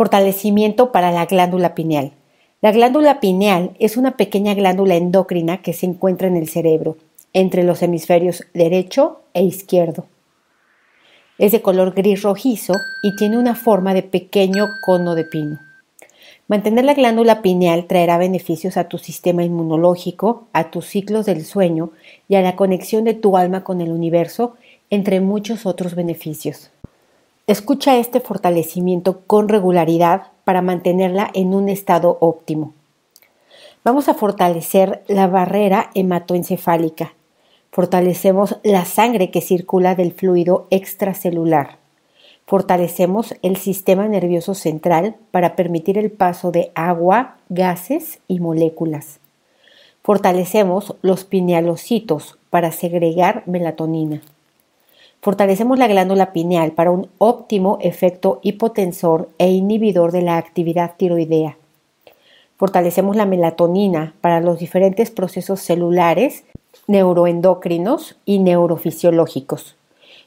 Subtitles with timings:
[0.00, 2.12] Fortalecimiento para la glándula pineal.
[2.62, 6.96] La glándula pineal es una pequeña glándula endocrina que se encuentra en el cerebro,
[7.34, 10.06] entre los hemisferios derecho e izquierdo.
[11.36, 15.58] Es de color gris rojizo y tiene una forma de pequeño cono de pino.
[16.48, 21.90] Mantener la glándula pineal traerá beneficios a tu sistema inmunológico, a tus ciclos del sueño
[22.26, 24.56] y a la conexión de tu alma con el universo,
[24.88, 26.70] entre muchos otros beneficios.
[27.50, 32.74] Escucha este fortalecimiento con regularidad para mantenerla en un estado óptimo.
[33.82, 37.14] Vamos a fortalecer la barrera hematoencefálica.
[37.72, 41.78] Fortalecemos la sangre que circula del fluido extracelular.
[42.46, 49.18] Fortalecemos el sistema nervioso central para permitir el paso de agua, gases y moléculas.
[50.04, 54.22] Fortalecemos los pinealocitos para segregar melatonina.
[55.22, 61.58] Fortalecemos la glándula pineal para un óptimo efecto hipotensor e inhibidor de la actividad tiroidea.
[62.56, 66.44] Fortalecemos la melatonina para los diferentes procesos celulares,
[66.86, 69.76] neuroendocrinos y neurofisiológicos.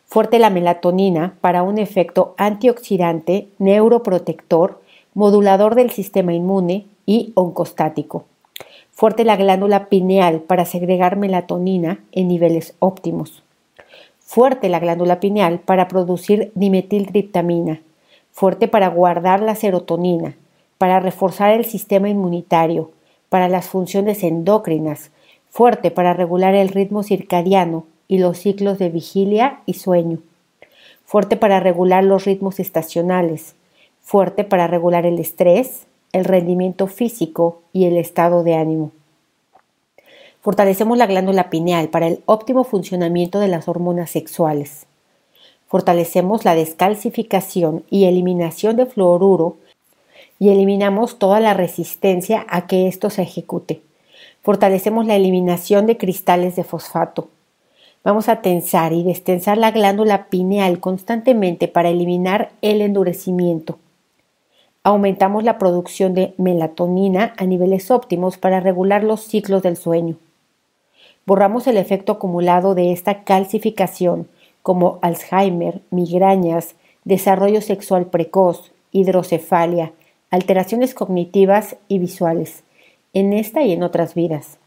[0.05, 4.79] Fuerte la melatonina para un efecto antioxidante, neuroprotector,
[5.15, 8.25] modulador del sistema inmune y oncostático.
[8.91, 13.41] Fuerte la glándula pineal para segregar melatonina en niveles óptimos
[14.33, 17.81] fuerte la glándula pineal para producir dimetiltriptamina,
[18.31, 20.35] fuerte para guardar la serotonina,
[20.79, 22.89] para reforzar el sistema inmunitario,
[23.29, 25.11] para las funciones endócrinas,
[25.51, 30.17] fuerte para regular el ritmo circadiano y los ciclos de vigilia y sueño,
[31.05, 33.53] fuerte para regular los ritmos estacionales,
[34.01, 38.89] fuerte para regular el estrés, el rendimiento físico y el estado de ánimo.
[40.43, 44.87] Fortalecemos la glándula pineal para el óptimo funcionamiento de las hormonas sexuales.
[45.67, 49.55] Fortalecemos la descalcificación y eliminación de fluoruro
[50.39, 53.83] y eliminamos toda la resistencia a que esto se ejecute.
[54.41, 57.29] Fortalecemos la eliminación de cristales de fosfato.
[58.03, 63.79] Vamos a tensar y destensar la glándula pineal constantemente para eliminar el endurecimiento.
[64.83, 70.17] Aumentamos la producción de melatonina a niveles óptimos para regular los ciclos del sueño
[71.25, 74.27] borramos el efecto acumulado de esta calcificación,
[74.61, 79.91] como Alzheimer, migrañas, desarrollo sexual precoz, hidrocefalia,
[80.31, 82.63] alteraciones cognitivas y visuales,
[83.13, 84.57] en esta y en otras vidas.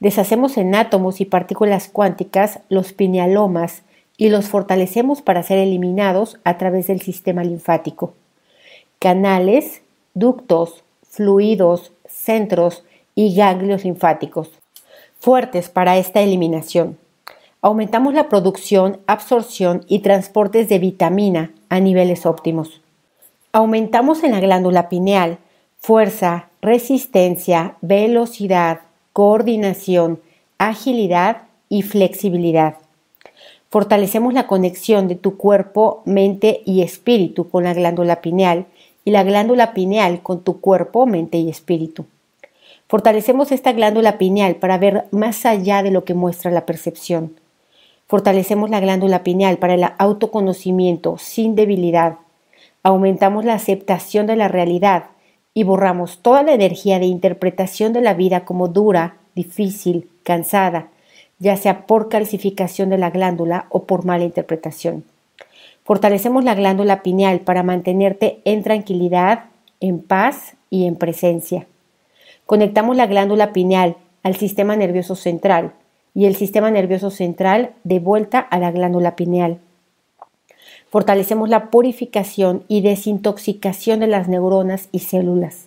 [0.00, 3.82] Deshacemos en átomos y partículas cuánticas los pinealomas
[4.16, 8.14] y los fortalecemos para ser eliminados a través del sistema linfático.
[8.98, 9.82] Canales,
[10.14, 14.50] ductos, fluidos, centros y ganglios linfáticos
[15.18, 16.98] fuertes para esta eliminación.
[17.62, 22.80] Aumentamos la producción, absorción y transportes de vitamina a niveles óptimos.
[23.52, 25.38] Aumentamos en la glándula pineal
[25.78, 28.80] fuerza, resistencia, velocidad,
[29.12, 30.20] coordinación,
[30.58, 32.76] agilidad y flexibilidad.
[33.70, 38.66] Fortalecemos la conexión de tu cuerpo, mente y espíritu con la glándula pineal
[39.04, 42.06] y la glándula pineal con tu cuerpo, mente y espíritu.
[42.88, 47.34] Fortalecemos esta glándula pineal para ver más allá de lo que muestra la percepción.
[48.06, 52.18] Fortalecemos la glándula pineal para el autoconocimiento sin debilidad.
[52.84, 55.06] Aumentamos la aceptación de la realidad
[55.52, 60.88] y borramos toda la energía de interpretación de la vida como dura, difícil, cansada,
[61.40, 65.02] ya sea por calcificación de la glándula o por mala interpretación.
[65.82, 69.46] Fortalecemos la glándula pineal para mantenerte en tranquilidad,
[69.80, 71.66] en paz y en presencia.
[72.46, 75.72] Conectamos la glándula pineal al sistema nervioso central
[76.14, 79.58] y el sistema nervioso central de vuelta a la glándula pineal.
[80.88, 85.66] Fortalecemos la purificación y desintoxicación de las neuronas y células.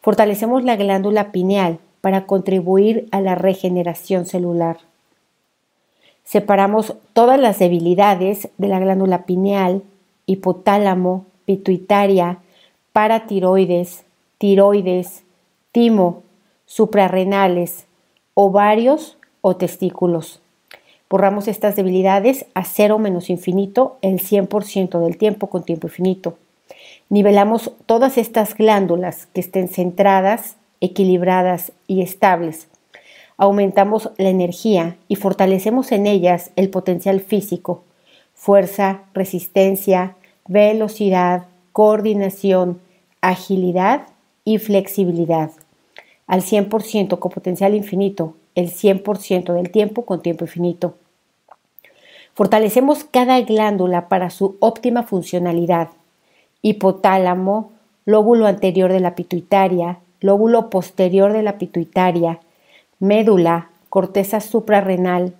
[0.00, 4.78] Fortalecemos la glándula pineal para contribuir a la regeneración celular.
[6.24, 9.82] Separamos todas las debilidades de la glándula pineal,
[10.24, 12.38] hipotálamo, pituitaria,
[12.92, 14.04] paratiroides,
[14.38, 15.22] tiroides,
[15.78, 16.24] timo,
[16.66, 17.86] suprarrenales,
[18.34, 20.42] ovarios o testículos.
[21.08, 26.36] Borramos estas debilidades a cero menos infinito el 100% del tiempo con tiempo infinito.
[27.10, 32.66] Nivelamos todas estas glándulas que estén centradas, equilibradas y estables.
[33.36, 37.84] Aumentamos la energía y fortalecemos en ellas el potencial físico,
[38.34, 40.16] fuerza, resistencia,
[40.48, 42.80] velocidad, coordinación,
[43.20, 44.08] agilidad
[44.44, 45.52] y flexibilidad.
[46.28, 50.94] Al 100% con potencial infinito, el 100% del tiempo con tiempo infinito.
[52.34, 55.88] Fortalecemos cada glándula para su óptima funcionalidad.
[56.62, 57.72] Hipotálamo,
[58.04, 62.40] lóbulo anterior de la pituitaria, lóbulo posterior de la pituitaria,
[63.00, 65.34] médula, corteza suprarrenal,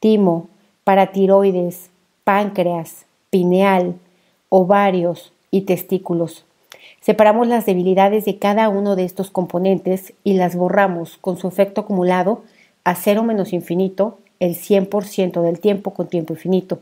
[0.00, 0.48] timo,
[0.84, 1.90] paratiroides,
[2.24, 3.94] páncreas, pineal,
[4.48, 6.44] ovarios y testículos.
[7.00, 11.82] Separamos las debilidades de cada uno de estos componentes y las borramos con su efecto
[11.82, 12.42] acumulado
[12.84, 16.80] a cero menos infinito el 100% del tiempo con tiempo infinito.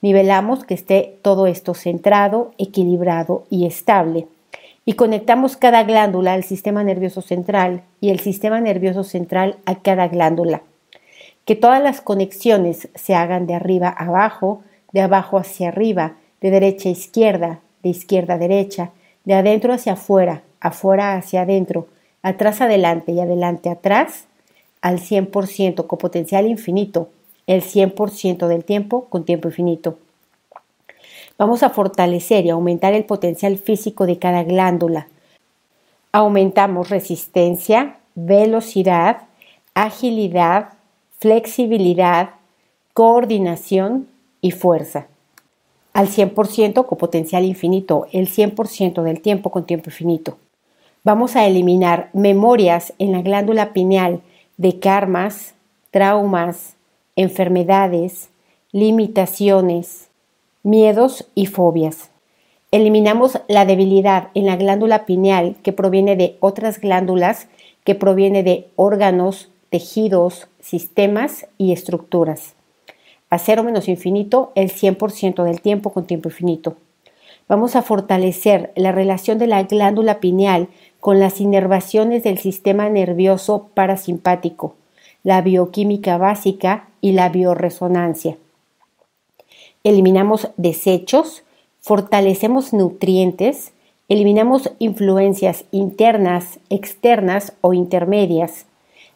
[0.00, 4.26] Nivelamos que esté todo esto centrado, equilibrado y estable.
[4.84, 10.08] Y conectamos cada glándula al sistema nervioso central y el sistema nervioso central a cada
[10.08, 10.62] glándula.
[11.44, 16.50] Que todas las conexiones se hagan de arriba a abajo, de abajo hacia arriba, de
[16.50, 18.90] derecha a izquierda, de izquierda a derecha,
[19.24, 21.86] de adentro hacia afuera, afuera hacia adentro,
[22.22, 24.26] atrás adelante y adelante atrás,
[24.80, 27.08] al 100% con potencial infinito,
[27.46, 29.98] el 100% del tiempo con tiempo infinito.
[31.38, 35.08] Vamos a fortalecer y aumentar el potencial físico de cada glándula.
[36.12, 39.22] Aumentamos resistencia, velocidad,
[39.74, 40.74] agilidad,
[41.18, 42.30] flexibilidad,
[42.92, 44.08] coordinación
[44.40, 45.06] y fuerza
[45.92, 50.38] al 100% con potencial infinito, el 100% del tiempo con tiempo infinito.
[51.04, 54.20] Vamos a eliminar memorias en la glándula pineal
[54.56, 55.54] de karmas,
[55.90, 56.76] traumas,
[57.16, 58.30] enfermedades,
[58.70, 60.08] limitaciones,
[60.62, 62.10] miedos y fobias.
[62.70, 67.48] Eliminamos la debilidad en la glándula pineal que proviene de otras glándulas,
[67.84, 72.54] que proviene de órganos, tejidos, sistemas y estructuras
[73.32, 76.76] a cero menos infinito el 100% del tiempo con tiempo infinito.
[77.48, 80.68] Vamos a fortalecer la relación de la glándula pineal
[81.00, 84.74] con las inervaciones del sistema nervioso parasimpático,
[85.22, 88.36] la bioquímica básica y la bioresonancia.
[89.82, 91.42] Eliminamos desechos,
[91.80, 93.72] fortalecemos nutrientes,
[94.10, 98.66] eliminamos influencias internas, externas o intermedias,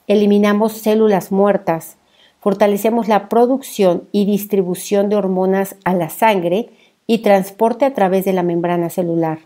[0.06, 1.98] eliminamos células muertas,
[2.46, 6.69] fortalecemos la producción y distribución de hormonas a la sangre
[7.08, 9.40] y transporte a través de la membrana celular.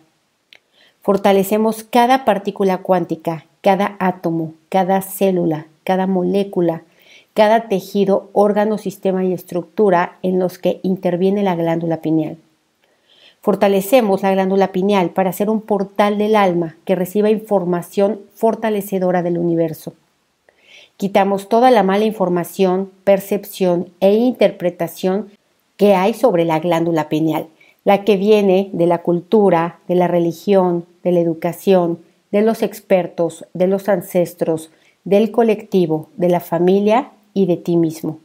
[1.01, 6.83] Fortalecemos cada partícula cuántica, cada átomo, cada célula, cada molécula,
[7.33, 12.37] cada tejido, órgano, sistema y estructura en los que interviene la glándula pineal.
[13.41, 19.39] Fortalecemos la glándula pineal para ser un portal del alma que reciba información fortalecedora del
[19.39, 19.95] universo.
[21.01, 25.31] Quitamos toda la mala información, percepción e interpretación
[25.79, 27.47] que hay sobre la glándula pineal,
[27.85, 32.01] la que viene de la cultura, de la religión, de la educación,
[32.33, 34.73] de los expertos, de los ancestros,
[35.05, 38.19] del colectivo, de la familia y de ti mismo.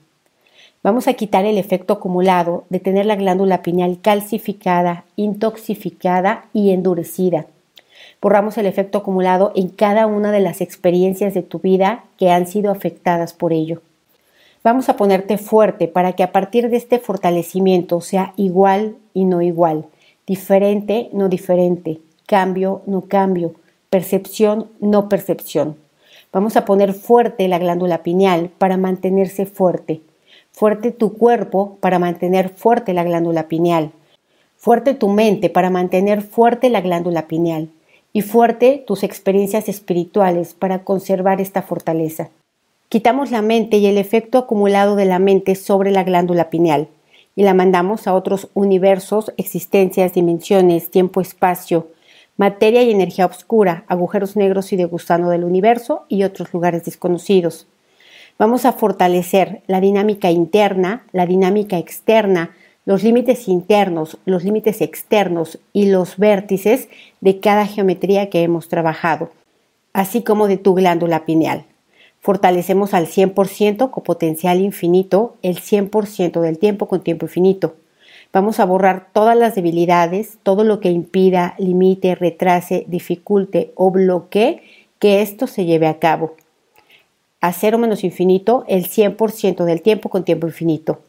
[0.83, 7.45] Vamos a quitar el efecto acumulado de tener la glándula pineal calcificada, intoxificada y endurecida
[8.25, 12.47] borramos el efecto acumulado en cada una de las experiencias de tu vida que han
[12.47, 13.83] sido afectadas por ello.
[14.63, 19.43] Vamos a ponerte fuerte para que a partir de este fortalecimiento sea igual y no
[19.43, 19.85] igual,
[20.25, 23.53] diferente, no diferente, cambio, no cambio,
[23.91, 25.75] percepción, no percepción.
[26.33, 30.01] Vamos a poner fuerte la glándula pineal para mantenerse fuerte,
[30.51, 33.91] fuerte tu cuerpo para mantener fuerte la glándula pineal,
[34.57, 37.69] fuerte tu mente para mantener fuerte la glándula pineal
[38.15, 42.29] y fuerte tus experiencias espirituales para conservar esta fortaleza.
[42.87, 46.87] Quitamos la mente y el efecto acumulado de la mente sobre la glándula pineal
[47.35, 51.89] y la mandamos a otros universos, existencias, dimensiones, tiempo, espacio,
[52.37, 57.67] materia y energía oscura, agujeros negros y de gusano del universo y otros lugares desconocidos.
[58.39, 65.59] Vamos a fortalecer la dinámica interna, la dinámica externa, los límites internos, los límites externos
[65.73, 66.87] y los vértices
[67.19, 69.31] de cada geometría que hemos trabajado,
[69.93, 71.65] así como de tu glándula pineal.
[72.21, 77.75] Fortalecemos al 100% con potencial infinito el 100% del tiempo con tiempo infinito.
[78.33, 84.61] Vamos a borrar todas las debilidades, todo lo que impida, limite, retrase, dificulte o bloquee
[84.99, 86.35] que esto se lleve a cabo.
[87.41, 91.01] A cero menos infinito el 100% del tiempo con tiempo infinito.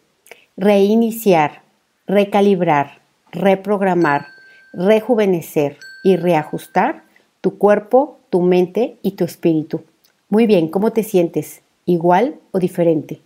[0.56, 1.65] Reiniciar,
[2.06, 3.00] recalibrar,
[3.32, 4.26] reprogramar,
[4.72, 7.04] rejuvenecer y reajustar
[7.40, 9.82] tu cuerpo, tu mente y tu espíritu.
[10.28, 11.62] Muy bien, ¿cómo te sientes?
[11.84, 13.20] ¿Igual o diferente?